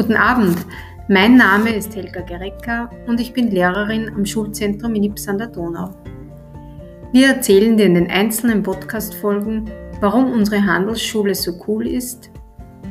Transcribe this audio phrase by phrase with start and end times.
[0.00, 0.56] Guten Abend,
[1.08, 5.48] mein Name ist Helga Gerecker und ich bin Lehrerin am Schulzentrum in Ips an der
[5.48, 5.90] Donau.
[7.12, 12.30] Wir erzählen dir in den einzelnen Podcast-Folgen, warum unsere Handelsschule so cool ist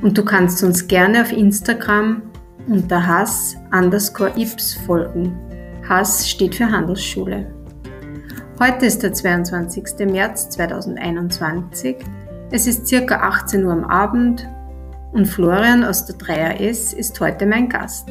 [0.04, 2.22] und du kannst uns gerne auf Instagram
[2.68, 5.36] unter Hass underscore Ips folgen.
[5.90, 7.52] Hass steht für Handelsschule.
[8.60, 10.06] Heute ist der 22.
[10.12, 11.96] März 2021.
[12.52, 14.48] Es ist circa 18 Uhr am Abend
[15.12, 18.10] und Florian aus der 3RS ist heute mein Gast.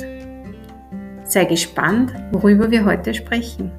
[1.24, 3.70] Sei gespannt, worüber wir heute sprechen.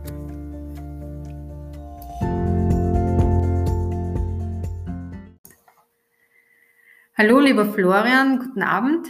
[7.18, 9.08] Hallo lieber Florian, guten Abend.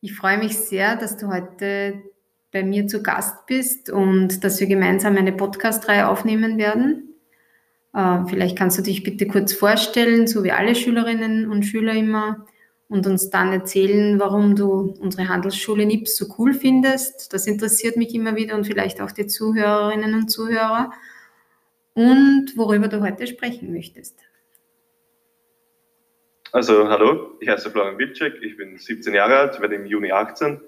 [0.00, 2.02] Ich freue mich sehr, dass du heute
[2.52, 7.14] bei mir zu Gast bist und dass wir gemeinsam eine Podcast-Reihe aufnehmen werden.
[7.92, 12.46] Äh, vielleicht kannst du dich bitte kurz vorstellen, so wie alle Schülerinnen und Schüler immer
[12.90, 17.32] und uns dann erzählen, warum du unsere Handelsschule NIPS so cool findest.
[17.32, 20.90] Das interessiert mich immer wieder und vielleicht auch die Zuhörerinnen und Zuhörer.
[21.94, 24.18] Und worüber du heute sprechen möchtest.
[26.50, 30.60] Also, hallo, ich heiße Florian Wilczek, ich bin 17 Jahre alt, werde im Juni 18,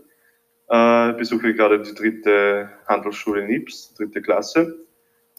[0.68, 4.81] äh, besuche gerade die dritte Handelsschule NIPS, dritte Klasse.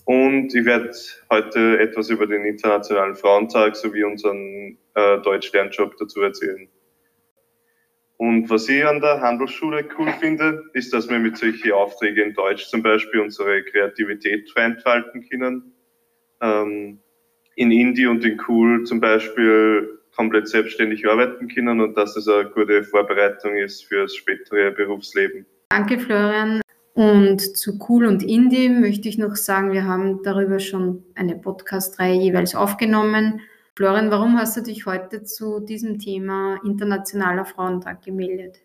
[0.06, 0.92] Und ich werde
[1.30, 6.68] heute etwas über den Internationalen Frauentag sowie unseren äh, Deutsch-Lernjob dazu erzählen.
[8.18, 12.34] Und was ich an der Handelsschule cool finde, ist, dass wir mit solchen Aufträgen in
[12.34, 15.74] Deutsch zum Beispiel unsere Kreativität entfalten können.
[16.42, 17.00] Ähm,
[17.56, 22.50] in Indie und in Cool zum Beispiel komplett selbstständig arbeiten können und dass es eine
[22.50, 25.46] gute Vorbereitung ist für das spätere Berufsleben.
[25.70, 26.63] Danke, Florian.
[26.94, 32.22] Und zu Cool und Indie möchte ich noch sagen, wir haben darüber schon eine Podcast-Reihe
[32.22, 33.42] jeweils aufgenommen.
[33.76, 38.62] Florian, warum hast du dich heute zu diesem Thema Internationaler Frauentag gemeldet?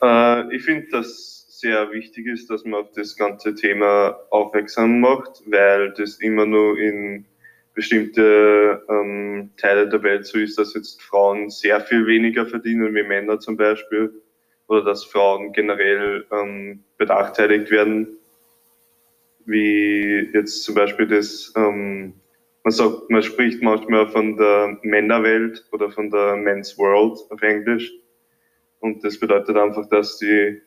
[0.00, 5.42] Äh, ich finde, dass sehr wichtig ist, dass man auf das ganze Thema aufmerksam macht,
[5.46, 7.24] weil das immer nur in
[7.74, 13.02] bestimmte ähm, Teile der Welt so ist, dass jetzt Frauen sehr viel weniger verdienen wie
[13.02, 14.21] Männer zum Beispiel
[14.72, 18.08] oder dass Frauen generell ähm, benachteiligt werden,
[19.44, 22.14] wie jetzt zum Beispiel das, ähm,
[22.64, 27.92] man sagt, man spricht manchmal von der Männerwelt oder von der Men's World auf Englisch.
[28.80, 30.62] Und das bedeutet einfach, dass die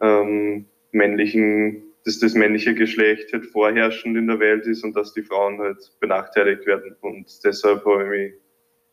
[0.00, 5.22] ähm, männlichen, dass das männliche Geschlecht halt vorherrschend in der Welt ist und dass die
[5.22, 6.94] Frauen halt benachteiligt werden.
[7.00, 8.32] Und deshalb habe ich mich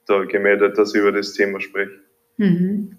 [0.08, 2.00] da gemeldet, dass ich über das Thema spreche.
[2.38, 2.99] Mhm.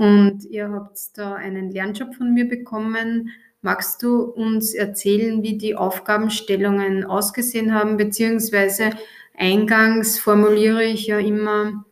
[0.00, 3.32] Und ihr habt da einen Lernjob von mir bekommen.
[3.60, 7.98] Magst du uns erzählen, wie die Aufgabenstellungen ausgesehen haben?
[7.98, 8.92] Beziehungsweise
[9.36, 11.84] eingangs formuliere ich ja immer,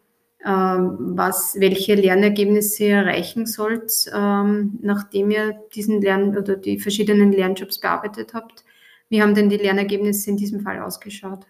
[0.43, 7.31] ähm, was, welche Lernergebnisse ihr erreichen sollt, ähm, nachdem ihr diesen Lern- oder die verschiedenen
[7.31, 8.65] Lernjobs bearbeitet habt.
[9.11, 11.45] Wie haben denn die Lernergebnisse in diesem Fall ausgeschaut?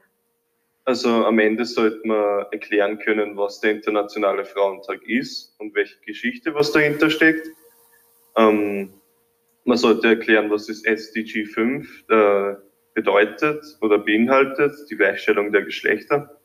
[0.88, 6.54] Also am Ende sollte man erklären können, was der Internationale Frauentag ist und welche Geschichte
[6.54, 7.46] was dahinter steckt.
[8.38, 8.94] Ähm,
[9.66, 12.54] man sollte erklären, was das SDG 5 äh,
[12.94, 16.40] bedeutet oder beinhaltet, die Gleichstellung der Geschlechter.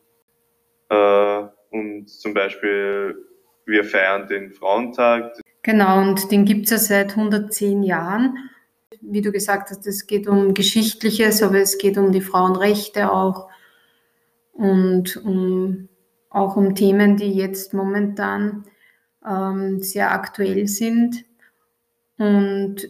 [0.89, 1.43] Äh,
[1.75, 3.17] und zum Beispiel
[3.67, 5.39] wir feiern den Frauentag.
[5.63, 8.37] Genau, und den gibt es ja seit 110 Jahren.
[9.01, 13.49] Wie du gesagt hast, es geht um Geschichtliches, aber es geht um die Frauenrechte auch
[14.53, 15.89] und um,
[16.31, 18.65] auch um Themen, die jetzt momentan
[19.27, 21.25] ähm, sehr aktuell sind.
[22.19, 22.89] Und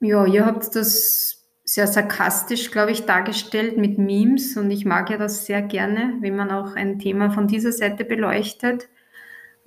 [0.00, 1.37] ja, ihr habt das
[1.68, 6.34] sehr sarkastisch, glaube ich, dargestellt mit Memes und ich mag ja das sehr gerne, wenn
[6.34, 8.88] man auch ein Thema von dieser Seite beleuchtet.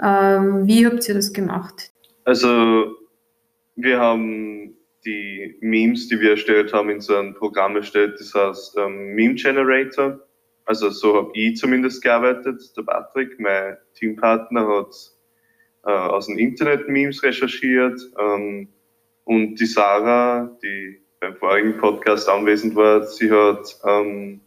[0.01, 1.91] Ähm, wie habt ihr das gemacht?
[2.23, 2.95] Also
[3.75, 4.75] wir haben
[5.05, 9.35] die Memes, die wir erstellt haben, in so ein Programm erstellt, das heißt ähm, Meme
[9.35, 10.19] Generator.
[10.65, 12.63] Also so habe ich zumindest gearbeitet.
[12.75, 14.95] Der Patrick, mein Teampartner, hat
[15.85, 18.01] äh, aus dem Internet Memes recherchiert.
[18.19, 18.69] Ähm,
[19.23, 24.41] und die Sarah, die beim vorigen Podcast anwesend war, sie hat ähm,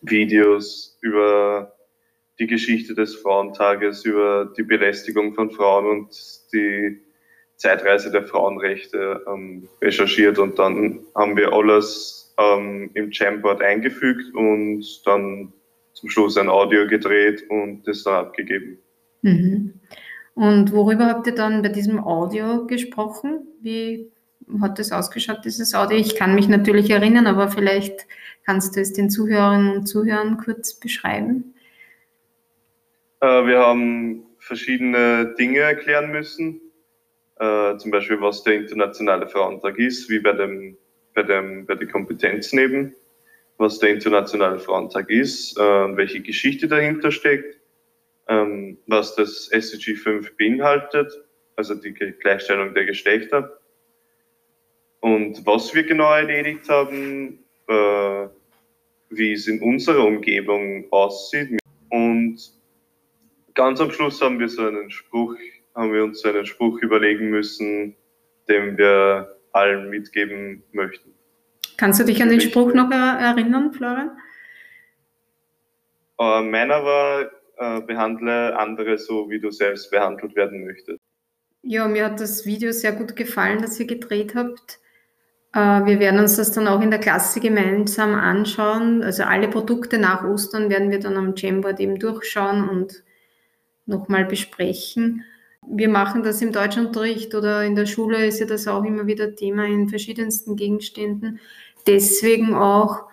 [0.00, 1.76] Videos über
[2.38, 6.08] die Geschichte des Frauentages, über die Belästigung von Frauen und
[6.52, 7.00] die
[7.56, 14.82] Zeitreise der Frauenrechte ähm, recherchiert und dann haben wir alles ähm, im Jamboard eingefügt und
[15.04, 15.52] dann
[15.92, 18.78] zum Schluss ein Audio gedreht und das dann abgegeben.
[19.20, 19.80] Mhm.
[20.32, 23.46] Und worüber habt ihr dann bei diesem Audio gesprochen?
[23.60, 24.10] Wie
[24.60, 25.98] hat das ausgeschaut, dieses Audio?
[25.98, 28.06] Ich kann mich natürlich erinnern, aber vielleicht
[28.44, 31.54] kannst du es den Zuhörerinnen und Zuhörern kurz beschreiben.
[33.20, 36.60] Äh, wir haben verschiedene Dinge erklären müssen.
[37.38, 40.76] Äh, zum Beispiel, was der Internationale Frauentag ist, wie bei, dem,
[41.14, 42.94] bei, dem, bei den Kompetenzen eben,
[43.58, 47.60] was der Internationale Frauentag ist, äh, welche Geschichte dahinter steckt
[48.30, 51.12] ähm, was das SDG 5 beinhaltet,
[51.56, 53.59] also die Gleichstellung der Geschlechter.
[55.00, 57.38] Und was wir genau erledigt haben,
[57.68, 58.28] äh,
[59.10, 61.58] wie es in unserer Umgebung aussieht.
[61.88, 62.38] Und
[63.54, 65.34] ganz am Schluss haben wir so einen Spruch,
[65.74, 67.96] haben wir uns so einen Spruch überlegen müssen,
[68.48, 71.12] den wir allen mitgeben möchten.
[71.76, 74.10] Kannst du dich an den Spruch noch erinnern, Florian?
[76.18, 81.00] Äh, meiner war, äh, behandle andere so, wie du selbst behandelt werden möchtest.
[81.62, 84.78] Ja, mir hat das Video sehr gut gefallen, das ihr gedreht habt.
[85.52, 89.02] Äh, wir werden uns das dann auch in der Klasse gemeinsam anschauen.
[89.02, 93.02] Also alle Produkte nach Ostern werden wir dann am Jamboard eben durchschauen und
[93.86, 95.24] nochmal besprechen.
[95.66, 99.34] Wir machen das im Deutschunterricht oder in der Schule ist ja das auch immer wieder
[99.34, 101.38] Thema in verschiedensten Gegenständen.
[101.86, 103.10] Deswegen auch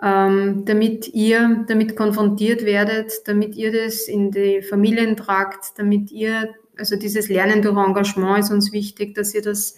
[0.00, 6.54] ähm, damit ihr damit konfrontiert werdet, damit ihr das in die Familien tragt, damit ihr,
[6.76, 9.74] also dieses Lernen durch Engagement ist uns wichtig, dass ihr das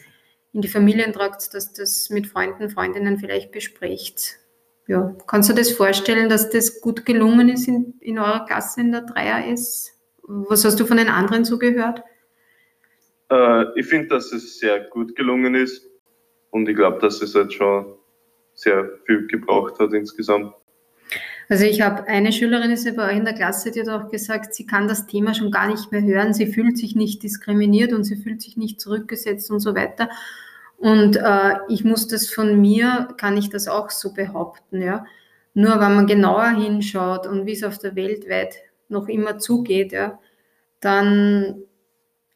[0.52, 4.38] in die Familien tragt, dass das mit Freunden, Freundinnen vielleicht besprecht.
[4.86, 8.90] Ja, kannst du das vorstellen, dass das gut gelungen ist in, in eurer Klasse in
[8.90, 9.92] der Dreier ist?
[10.22, 12.02] Was hast du von den anderen so gehört?
[13.30, 15.86] Äh, ich finde, dass es sehr gut gelungen ist
[16.50, 17.94] und ich glaube, dass es jetzt schon
[18.54, 20.52] sehr viel gebraucht hat insgesamt.
[21.50, 24.08] Also ich habe eine Schülerin ist ja bei euch in der Klasse, die hat auch
[24.08, 27.92] gesagt, sie kann das Thema schon gar nicht mehr hören, sie fühlt sich nicht diskriminiert
[27.92, 30.08] und sie fühlt sich nicht zurückgesetzt und so weiter.
[30.78, 35.04] Und äh, ich muss das von mir, kann ich das auch so behaupten, ja.
[35.52, 38.54] Nur wenn man genauer hinschaut und wie es auf der Welt weit
[38.88, 40.20] noch immer zugeht, ja,
[40.78, 41.64] dann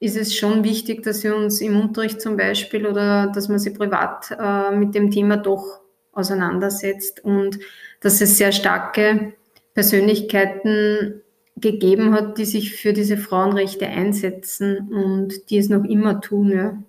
[0.01, 3.75] ist es schon wichtig, dass wir uns im Unterricht zum Beispiel oder dass man sich
[3.75, 5.84] privat äh, mit dem Thema doch
[6.15, 7.59] auseinandersetzt und
[8.01, 9.33] dass es sehr starke
[9.75, 11.23] Persönlichkeiten
[11.57, 16.51] gegeben hat, die sich für diese Frauenrechte einsetzen und die es noch immer tun.
[16.51, 16.83] Ja.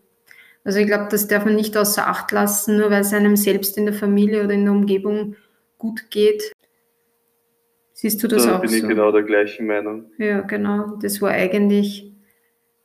[0.63, 3.77] Also ich glaube, das darf man nicht außer Acht lassen, nur weil es einem selbst
[3.77, 5.35] in der Familie oder in der Umgebung
[5.77, 6.51] gut geht.
[7.93, 8.75] Siehst du das da auch bin so?
[8.75, 10.05] bin ich genau der gleichen Meinung.
[10.17, 10.97] Ja, genau.
[11.01, 12.11] Das war eigentlich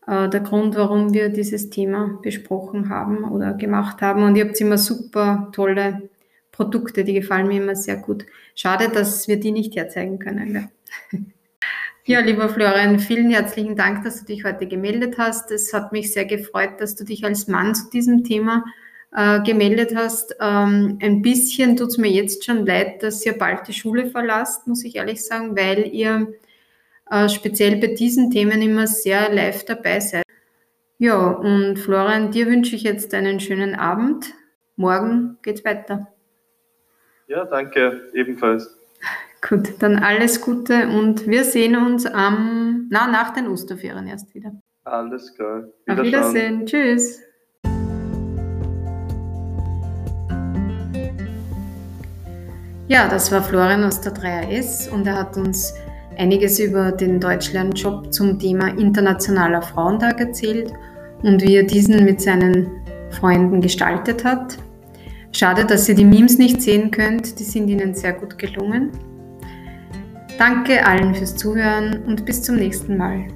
[0.07, 4.23] äh, der Grund, warum wir dieses Thema besprochen haben oder gemacht haben.
[4.23, 6.10] Und ihr habt immer super tolle
[6.61, 8.27] Produkte, die gefallen mir immer sehr gut.
[8.55, 10.55] Schade, dass wir die nicht herzeigen können.
[10.55, 10.69] Ja.
[12.07, 15.51] Ja, lieber Florian, vielen herzlichen Dank, dass du dich heute gemeldet hast.
[15.51, 18.65] Es hat mich sehr gefreut, dass du dich als Mann zu diesem Thema
[19.15, 20.35] äh, gemeldet hast.
[20.41, 24.67] Ähm, ein bisschen tut es mir jetzt schon leid, dass ihr bald die Schule verlasst,
[24.67, 26.33] muss ich ehrlich sagen, weil ihr
[27.11, 30.25] äh, speziell bei diesen Themen immer sehr live dabei seid.
[30.99, 34.35] Ja, und Florian, dir wünsche ich jetzt einen schönen Abend.
[34.77, 36.13] Morgen geht's weiter.
[37.31, 38.77] Ja, danke, ebenfalls.
[39.49, 44.51] Gut, dann alles Gute und wir sehen uns am, na, nach den Osterferien erst wieder.
[44.83, 45.63] Alles klar.
[45.89, 46.67] Auf Wiedersehen.
[46.67, 47.21] Tschüss.
[52.89, 55.73] Ja, das war Florian aus der 3S und er hat uns
[56.19, 60.73] einiges über den Deutschlernjob zum Thema Internationaler Frauentag erzählt
[61.23, 62.83] und wie er diesen mit seinen
[63.13, 64.59] Freunden gestaltet hat.
[65.33, 68.91] Schade, dass ihr die Memes nicht sehen könnt, die sind ihnen sehr gut gelungen.
[70.39, 73.27] Danke allen fürs Zuhören und bis zum nächsten Mal.